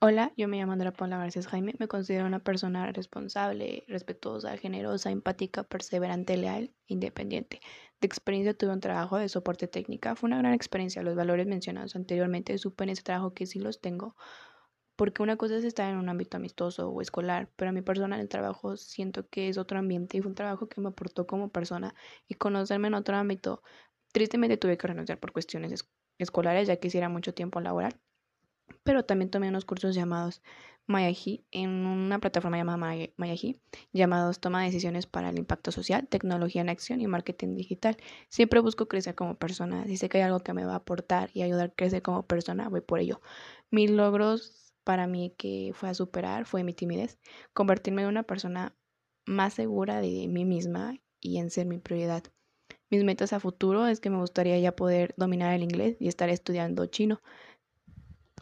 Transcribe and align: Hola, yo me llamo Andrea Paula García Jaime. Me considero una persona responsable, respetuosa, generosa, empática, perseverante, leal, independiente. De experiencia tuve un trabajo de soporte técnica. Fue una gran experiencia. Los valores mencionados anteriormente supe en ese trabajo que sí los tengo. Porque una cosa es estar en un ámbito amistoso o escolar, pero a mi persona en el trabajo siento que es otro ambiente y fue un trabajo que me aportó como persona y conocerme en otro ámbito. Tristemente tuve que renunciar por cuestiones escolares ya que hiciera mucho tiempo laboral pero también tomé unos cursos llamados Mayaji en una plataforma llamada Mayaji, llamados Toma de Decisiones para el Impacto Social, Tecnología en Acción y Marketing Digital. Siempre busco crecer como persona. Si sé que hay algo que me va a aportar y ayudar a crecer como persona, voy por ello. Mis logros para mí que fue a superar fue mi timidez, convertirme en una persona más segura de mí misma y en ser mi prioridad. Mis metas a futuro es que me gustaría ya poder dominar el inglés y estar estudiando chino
Hola, 0.00 0.32
yo 0.36 0.46
me 0.46 0.58
llamo 0.58 0.72
Andrea 0.72 0.92
Paula 0.92 1.18
García 1.18 1.42
Jaime. 1.42 1.74
Me 1.80 1.88
considero 1.88 2.24
una 2.26 2.38
persona 2.38 2.92
responsable, 2.92 3.84
respetuosa, 3.88 4.56
generosa, 4.56 5.10
empática, 5.10 5.64
perseverante, 5.64 6.36
leal, 6.36 6.72
independiente. 6.86 7.60
De 8.00 8.06
experiencia 8.06 8.54
tuve 8.54 8.72
un 8.72 8.78
trabajo 8.80 9.18
de 9.18 9.28
soporte 9.28 9.66
técnica. 9.66 10.14
Fue 10.14 10.28
una 10.28 10.38
gran 10.38 10.54
experiencia. 10.54 11.02
Los 11.02 11.16
valores 11.16 11.48
mencionados 11.48 11.96
anteriormente 11.96 12.56
supe 12.58 12.84
en 12.84 12.90
ese 12.90 13.02
trabajo 13.02 13.34
que 13.34 13.46
sí 13.46 13.58
los 13.58 13.80
tengo. 13.80 14.14
Porque 14.96 15.22
una 15.22 15.36
cosa 15.36 15.56
es 15.56 15.64
estar 15.64 15.90
en 15.90 15.98
un 15.98 16.08
ámbito 16.08 16.36
amistoso 16.36 16.90
o 16.90 17.00
escolar, 17.02 17.50
pero 17.56 17.70
a 17.70 17.72
mi 17.72 17.82
persona 17.82 18.14
en 18.16 18.22
el 18.22 18.28
trabajo 18.28 18.76
siento 18.76 19.28
que 19.28 19.48
es 19.48 19.58
otro 19.58 19.80
ambiente 19.80 20.16
y 20.16 20.20
fue 20.20 20.28
un 20.30 20.36
trabajo 20.36 20.68
que 20.68 20.80
me 20.80 20.90
aportó 20.90 21.26
como 21.26 21.50
persona 21.50 21.94
y 22.28 22.34
conocerme 22.34 22.86
en 22.88 22.94
otro 22.94 23.16
ámbito. 23.16 23.62
Tristemente 24.12 24.58
tuve 24.58 24.78
que 24.78 24.86
renunciar 24.86 25.18
por 25.18 25.32
cuestiones 25.32 25.84
escolares 26.18 26.68
ya 26.68 26.76
que 26.76 26.88
hiciera 26.88 27.08
mucho 27.08 27.34
tiempo 27.34 27.60
laboral 27.60 28.00
pero 28.84 29.04
también 29.04 29.30
tomé 29.30 29.48
unos 29.48 29.64
cursos 29.64 29.94
llamados 29.94 30.42
Mayaji 30.88 31.44
en 31.50 31.70
una 31.86 32.18
plataforma 32.18 32.56
llamada 32.56 32.78
Mayaji, 33.16 33.60
llamados 33.92 34.40
Toma 34.40 34.60
de 34.60 34.66
Decisiones 34.66 35.06
para 35.06 35.28
el 35.28 35.38
Impacto 35.38 35.70
Social, 35.70 36.08
Tecnología 36.08 36.62
en 36.62 36.70
Acción 36.70 37.02
y 37.02 37.06
Marketing 37.06 37.54
Digital. 37.54 37.98
Siempre 38.30 38.60
busco 38.60 38.88
crecer 38.88 39.14
como 39.14 39.34
persona. 39.34 39.84
Si 39.84 39.98
sé 39.98 40.08
que 40.08 40.18
hay 40.18 40.24
algo 40.24 40.40
que 40.40 40.54
me 40.54 40.64
va 40.64 40.72
a 40.72 40.76
aportar 40.76 41.30
y 41.34 41.42
ayudar 41.42 41.66
a 41.68 41.74
crecer 41.74 42.00
como 42.00 42.26
persona, 42.26 42.70
voy 42.70 42.80
por 42.80 43.00
ello. 43.00 43.20
Mis 43.70 43.90
logros 43.90 44.72
para 44.82 45.06
mí 45.06 45.34
que 45.36 45.72
fue 45.74 45.90
a 45.90 45.94
superar 45.94 46.46
fue 46.46 46.64
mi 46.64 46.72
timidez, 46.72 47.18
convertirme 47.52 48.02
en 48.02 48.08
una 48.08 48.22
persona 48.22 48.74
más 49.26 49.52
segura 49.52 50.00
de 50.00 50.26
mí 50.28 50.46
misma 50.46 50.94
y 51.20 51.36
en 51.36 51.50
ser 51.50 51.66
mi 51.66 51.76
prioridad. 51.78 52.24
Mis 52.88 53.04
metas 53.04 53.34
a 53.34 53.40
futuro 53.40 53.86
es 53.86 54.00
que 54.00 54.08
me 54.08 54.16
gustaría 54.16 54.58
ya 54.58 54.74
poder 54.74 55.12
dominar 55.18 55.52
el 55.52 55.62
inglés 55.62 55.98
y 56.00 56.08
estar 56.08 56.30
estudiando 56.30 56.86
chino 56.86 57.20